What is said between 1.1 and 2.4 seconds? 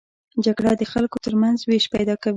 تر منځ وېش پیدا کوي